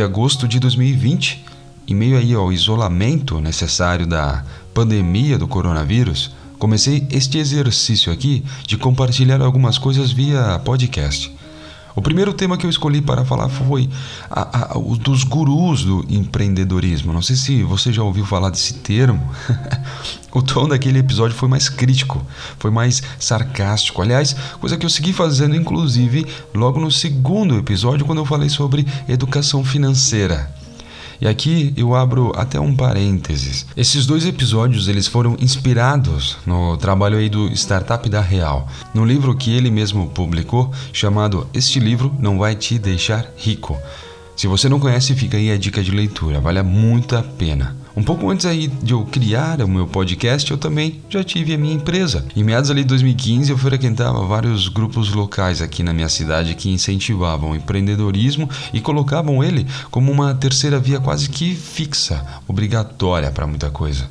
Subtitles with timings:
[0.00, 1.44] de agosto de 2020,
[1.86, 4.42] em meio aí ao isolamento necessário da
[4.72, 11.30] pandemia do coronavírus, comecei este exercício aqui de compartilhar algumas coisas via podcast.
[11.94, 13.88] O primeiro tema que eu escolhi para falar foi
[14.30, 17.12] a, a, o dos gurus do empreendedorismo.
[17.12, 19.28] Não sei se você já ouviu falar desse termo.
[20.32, 22.24] o tom daquele episódio foi mais crítico,
[22.58, 24.00] foi mais sarcástico.
[24.02, 28.86] Aliás, coisa que eu segui fazendo, inclusive, logo no segundo episódio, quando eu falei sobre
[29.08, 30.59] educação financeira.
[31.20, 33.66] E aqui eu abro até um parênteses.
[33.76, 39.36] Esses dois episódios eles foram inspirados no trabalho aí do Startup da Real, no livro
[39.36, 43.78] que ele mesmo publicou chamado Este livro não vai te deixar rico.
[44.34, 47.76] Se você não conhece, fica aí a dica de leitura, vale muito a pena.
[47.96, 51.58] Um pouco antes aí de eu criar o meu podcast, eu também já tive a
[51.58, 52.24] minha empresa.
[52.36, 56.70] Em meados ali de 2015, eu frequentava vários grupos locais aqui na minha cidade que
[56.70, 63.46] incentivavam o empreendedorismo e colocavam ele como uma terceira via quase que fixa, obrigatória para
[63.46, 64.08] muita coisa.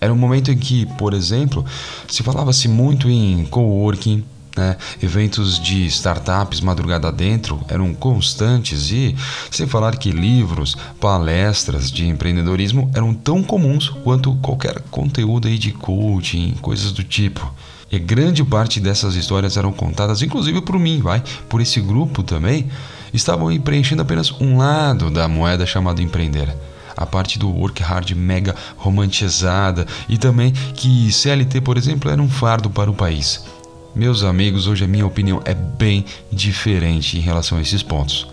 [0.00, 1.64] Era um momento em que, por exemplo,
[2.06, 4.24] se falava-se muito em coworking,
[4.58, 4.76] né?
[5.00, 9.14] Eventos de startups madrugada dentro eram constantes e,
[9.50, 15.70] sem falar que livros, palestras de empreendedorismo eram tão comuns quanto qualquer conteúdo aí de
[15.70, 17.54] coaching, coisas do tipo.
[17.90, 22.68] E grande parte dessas histórias eram contadas, inclusive por mim, vai, por esse grupo também,
[23.14, 26.54] estavam preenchendo apenas um lado da moeda chamada empreender
[26.98, 32.28] a parte do work hard mega romantizada e também que CLT, por exemplo, era um
[32.28, 33.44] fardo para o país.
[33.98, 38.28] Meus amigos, hoje a minha opinião é bem diferente em relação a esses pontos.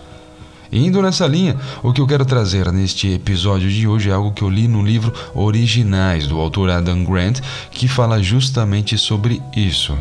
[0.70, 4.42] indo nessa linha, o que eu quero trazer neste episódio de hoje é algo que
[4.42, 7.40] eu li no livro Originais do autor Adam Grant,
[7.72, 9.98] que fala justamente sobre isso.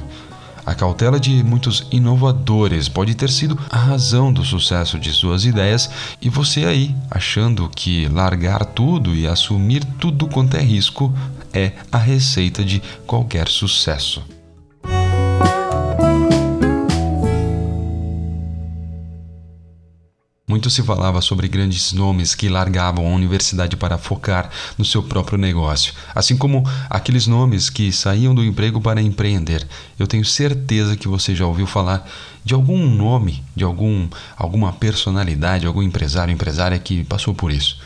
[0.63, 5.89] A cautela de muitos inovadores pode ter sido a razão do sucesso de suas ideias,
[6.21, 11.11] e você aí, achando que largar tudo e assumir tudo quanto é risco
[11.51, 14.21] é a receita de qualquer sucesso.
[20.55, 25.37] Muito se falava sobre grandes nomes que largavam a universidade para focar no seu próprio
[25.37, 29.67] negócio, assim como aqueles nomes que saíam do emprego para empreender.
[29.99, 32.09] Eu tenho certeza que você já ouviu falar
[32.41, 34.07] de algum nome, de algum
[34.37, 37.77] alguma personalidade, algum empresário, empresária que passou por isso.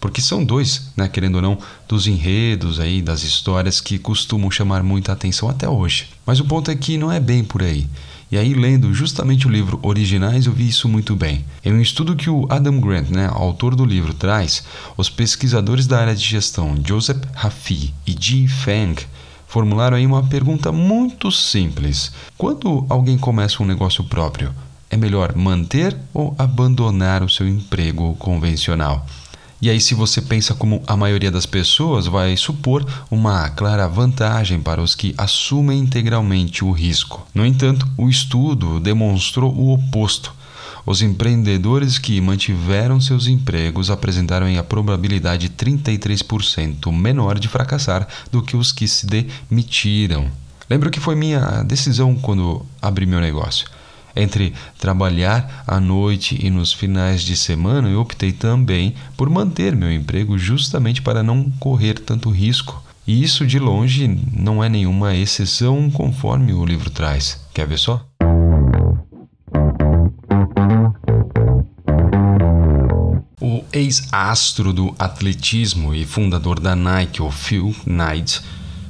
[0.00, 1.56] Porque são dois, né, querendo ou não,
[1.86, 6.08] dos enredos aí, das histórias que costumam chamar muita atenção até hoje.
[6.26, 7.86] Mas o ponto é que não é bem por aí.
[8.30, 11.46] E aí, lendo justamente o livro Originais, eu vi isso muito bem.
[11.64, 14.64] Em um estudo que o Adam Grant, né, autor do livro, traz,
[14.98, 18.94] os pesquisadores da área de gestão Joseph Rafi e Ji Feng
[19.46, 22.12] formularam aí uma pergunta muito simples.
[22.36, 24.54] Quando alguém começa um negócio próprio,
[24.90, 29.06] é melhor manter ou abandonar o seu emprego convencional?
[29.60, 34.60] E aí, se você pensa como a maioria das pessoas, vai supor uma clara vantagem
[34.60, 37.26] para os que assumem integralmente o risco.
[37.34, 40.32] No entanto, o estudo demonstrou o oposto.
[40.86, 48.56] Os empreendedores que mantiveram seus empregos apresentaram a probabilidade 33% menor de fracassar do que
[48.56, 50.30] os que se demitiram.
[50.70, 53.66] Lembro que foi minha decisão quando abri meu negócio.
[54.18, 59.92] Entre trabalhar à noite e nos finais de semana, eu optei também por manter meu
[59.92, 62.82] emprego justamente para não correr tanto risco.
[63.06, 67.46] E isso de longe não é nenhuma exceção conforme o livro traz.
[67.54, 68.04] Quer ver só?
[73.40, 78.42] O ex-astro do atletismo e fundador da Nike, o Phil Knight,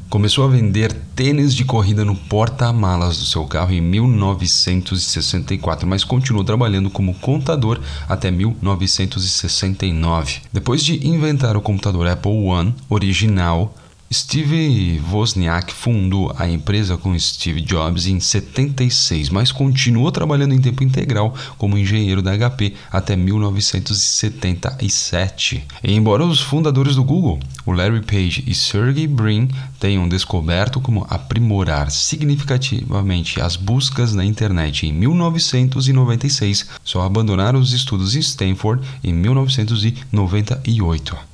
[0.09, 6.43] Começou a vender tênis de corrida no porta-malas do seu carro em 1964, mas continuou
[6.43, 10.41] trabalhando como contador até 1969.
[10.51, 13.75] Depois de inventar o computador Apple One original,
[14.11, 20.83] Steve Wozniak fundou a empresa com Steve Jobs em 76, mas continuou trabalhando em tempo
[20.83, 25.63] integral como engenheiro da HP até 1977.
[25.85, 31.07] E embora os fundadores do Google, o Larry Page e Sergey Brin, tenham descoberto como
[31.11, 39.13] aprimorar significativamente as buscas na internet em 1996, só abandonaram os estudos em Stanford em
[39.13, 41.28] 1998.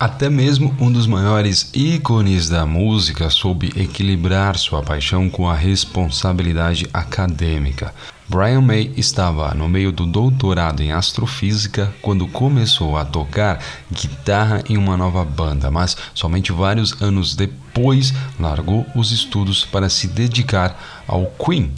[0.00, 6.88] Até mesmo um dos maiores ícones da música soube equilibrar sua paixão com a responsabilidade
[6.90, 7.94] acadêmica.
[8.26, 13.62] Brian May estava no meio do doutorado em astrofísica quando começou a tocar
[13.92, 20.08] guitarra em uma nova banda, mas somente vários anos depois largou os estudos para se
[20.08, 21.70] dedicar ao Queen.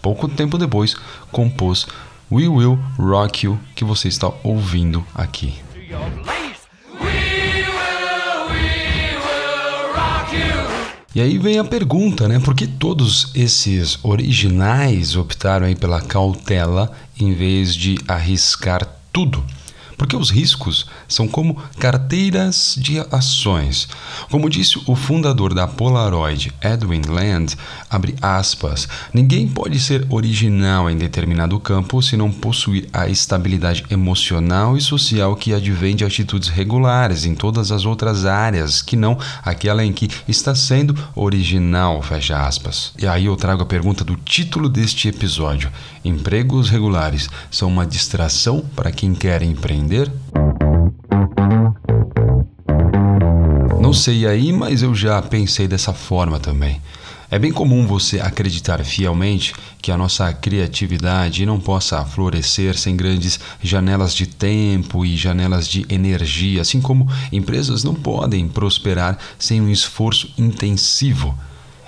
[0.00, 0.96] Pouco tempo depois,
[1.30, 1.86] compôs
[2.32, 5.54] We Will Rock You que você está ouvindo aqui.
[11.18, 12.38] E aí vem a pergunta, né?
[12.38, 19.44] Por que todos esses originais optaram aí pela cautela em vez de arriscar tudo?
[19.96, 23.88] Porque os riscos são como carteiras de ações.
[24.30, 27.56] Como disse o fundador da Polaroid, Edwin Land,
[27.88, 34.76] abre aspas, ninguém pode ser original em determinado campo se não possuir a estabilidade emocional
[34.76, 39.84] e social que advém de atitudes regulares em todas as outras áreas, que não aquela
[39.84, 42.92] em que está sendo original, fecha aspas.
[42.98, 45.70] E aí eu trago a pergunta do título deste episódio.
[46.04, 50.10] Empregos regulares são uma distração para quem quer empreender?
[53.88, 56.78] Não sei aí, mas eu já pensei dessa forma também.
[57.30, 63.40] É bem comum você acreditar fielmente que a nossa criatividade não possa florescer sem grandes
[63.62, 69.70] janelas de tempo e janelas de energia, assim como empresas não podem prosperar sem um
[69.70, 71.34] esforço intensivo.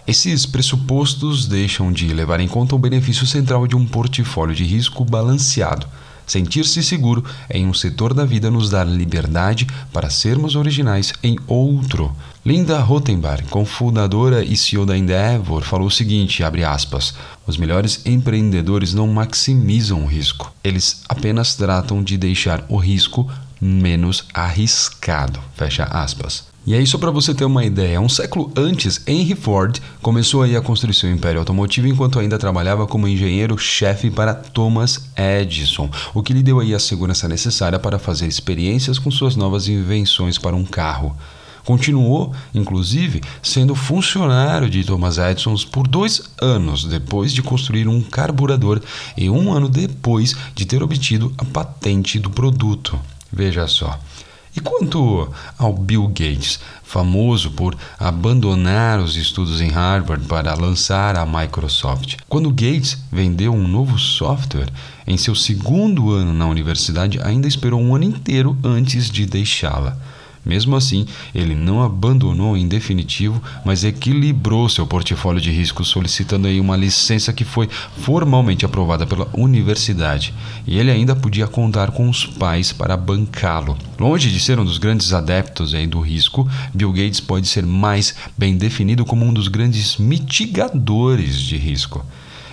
[0.06, 5.04] Esses pressupostos deixam de levar em conta o benefício central de um portfólio de risco
[5.04, 5.86] balanceado
[6.30, 12.14] Sentir-se seguro em um setor da vida nos dá liberdade para sermos originais em outro.
[12.46, 17.14] Linda Rottenberg, cofundadora e CEO da Endeavor, falou o seguinte, aspas,
[17.48, 23.28] os melhores empreendedores não maximizam o risco, eles apenas tratam de deixar o risco
[23.60, 26.49] menos arriscado, fecha aspas.
[26.66, 30.60] E aí, só para você ter uma ideia, um século antes, Henry Ford começou a
[30.60, 36.42] construir seu império automotivo enquanto ainda trabalhava como engenheiro-chefe para Thomas Edison, o que lhe
[36.42, 41.16] deu aí a segurança necessária para fazer experiências com suas novas invenções para um carro.
[41.64, 48.82] Continuou, inclusive, sendo funcionário de Thomas Edison por dois anos depois de construir um carburador
[49.16, 53.00] e um ano depois de ter obtido a patente do produto.
[53.32, 53.98] Veja só.
[54.54, 61.24] E quanto ao Bill Gates, famoso por abandonar os estudos em Harvard para lançar a
[61.24, 62.16] Microsoft?
[62.28, 64.68] Quando Gates vendeu um novo software
[65.06, 69.96] em seu segundo ano na universidade, ainda esperou um ano inteiro antes de deixá-la.
[70.44, 76.58] Mesmo assim, ele não abandonou em definitivo, mas equilibrou seu portfólio de riscos, solicitando aí
[76.58, 80.32] uma licença que foi formalmente aprovada pela universidade.
[80.66, 83.76] E ele ainda podia contar com os pais para bancá-lo.
[83.98, 88.14] Longe de ser um dos grandes adeptos aí do risco, Bill Gates pode ser mais
[88.36, 92.04] bem definido como um dos grandes mitigadores de risco.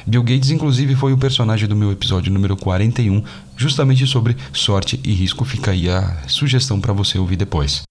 [0.07, 3.21] Bill Gates, inclusive, foi o personagem do meu episódio número 41,
[3.57, 5.43] justamente sobre sorte e risco.
[5.43, 7.86] Fica aí a sugestão para você ouvir depois.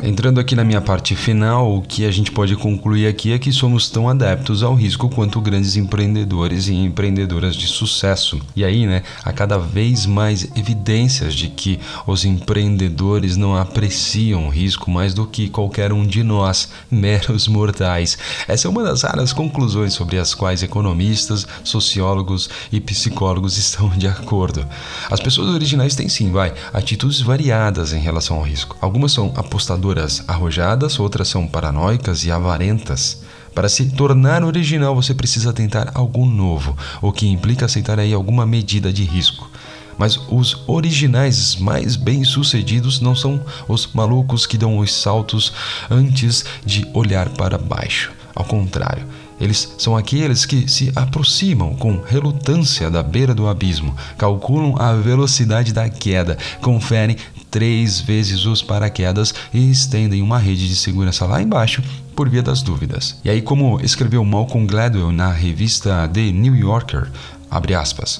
[0.00, 3.50] Entrando aqui na minha parte final, o que a gente pode concluir aqui é que
[3.50, 8.40] somos tão adeptos ao risco quanto grandes empreendedores e empreendedoras de sucesso.
[8.54, 14.50] E aí, né, há cada vez mais evidências de que os empreendedores não apreciam o
[14.50, 18.16] risco mais do que qualquer um de nós, meros mortais.
[18.46, 24.06] Essa é uma das raras conclusões sobre as quais economistas, sociólogos e psicólogos estão de
[24.06, 24.64] acordo.
[25.10, 28.76] As pessoas originais têm sim, vai, atitudes variadas em relação ao risco.
[28.80, 29.88] Algumas são apostadoras
[30.26, 33.22] arrojadas, outras são paranoicas e avarentas.
[33.54, 38.46] Para se tornar original, você precisa tentar algo novo, o que implica aceitar aí alguma
[38.46, 39.50] medida de risco.
[39.98, 45.52] Mas os originais mais bem-sucedidos não são os malucos que dão os saltos
[45.90, 48.12] antes de olhar para baixo.
[48.32, 49.04] Ao contrário,
[49.40, 55.72] eles são aqueles que se aproximam com relutância da beira do abismo, calculam a velocidade
[55.72, 57.16] da queda, conferem
[57.50, 61.82] três vezes os paraquedas e estendem uma rede de segurança lá embaixo
[62.14, 63.16] por via das dúvidas.
[63.24, 67.10] E aí, como escreveu Malcolm Gladwell na revista The New Yorker,
[67.50, 68.18] abre aspas.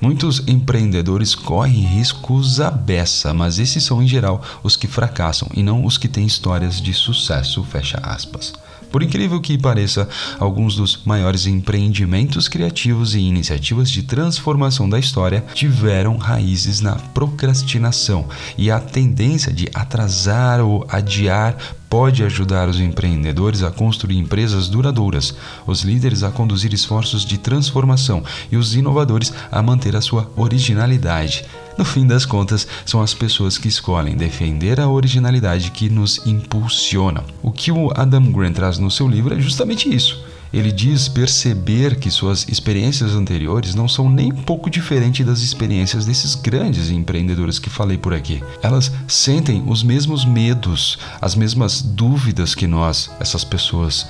[0.00, 5.62] Muitos empreendedores correm riscos à beça, mas esses são em geral os que fracassam e
[5.62, 8.54] não os que têm histórias de sucesso, fecha aspas.
[8.90, 15.44] Por incrível que pareça, alguns dos maiores empreendimentos criativos e iniciativas de transformação da história
[15.54, 18.28] tiveram raízes na procrastinação
[18.58, 21.56] e a tendência de atrasar ou adiar
[21.88, 25.34] pode ajudar os empreendedores a construir empresas duradouras,
[25.66, 31.44] os líderes a conduzir esforços de transformação e os inovadores a manter a sua originalidade.
[31.80, 37.24] No fim das contas, são as pessoas que escolhem defender a originalidade que nos impulsionam.
[37.42, 40.22] O que o Adam Grant traz no seu livro é justamente isso
[40.52, 46.34] Ele diz perceber que suas experiências anteriores não são nem pouco diferentes das experiências desses
[46.34, 48.42] grandes empreendedores que falei por aqui.
[48.62, 54.06] Elas sentem os mesmos medos, as mesmas dúvidas que nós, essas pessoas.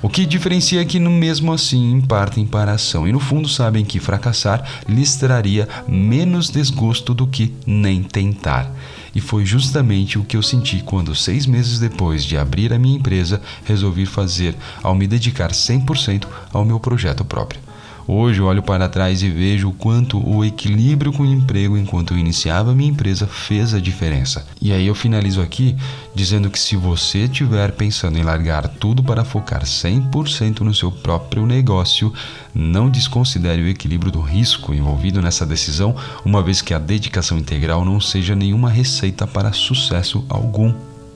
[0.00, 3.84] O que diferencia é que, mesmo assim, partem para a ação e, no fundo, sabem
[3.84, 8.70] que fracassar lhes traria menos desgosto do que nem tentar.
[9.12, 12.96] E foi justamente o que eu senti quando, seis meses depois de abrir a minha
[12.96, 17.67] empresa, resolvi fazer ao me dedicar 100% ao meu projeto próprio.
[18.10, 22.18] Hoje olho para trás e vejo o quanto o equilíbrio com o emprego enquanto eu
[22.18, 24.46] iniciava minha empresa fez a diferença.
[24.62, 25.76] E aí eu finalizo aqui
[26.14, 31.44] dizendo que se você estiver pensando em largar tudo para focar 100% no seu próprio
[31.44, 32.10] negócio,
[32.54, 37.84] não desconsidere o equilíbrio do risco envolvido nessa decisão, uma vez que a dedicação integral
[37.84, 40.72] não seja nenhuma receita para sucesso algum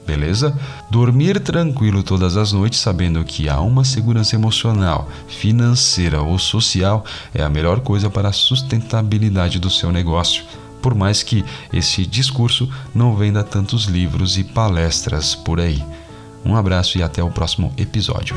[0.07, 0.57] beleza?
[0.91, 7.05] Dormir tranquilo todas as noites sabendo que há uma segurança emocional, financeira ou social
[7.35, 10.45] é a melhor coisa para a sustentabilidade do seu negócio.
[10.81, 15.83] Por mais que esse discurso não venda tantos livros e palestras por aí.
[16.45, 18.35] Um abraço e até o próximo episódio.